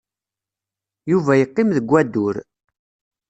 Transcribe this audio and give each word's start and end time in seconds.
Yuba 1.11 1.33
yeqqim 1.35 1.69
deg 1.77 1.89
wadur. 1.91 2.35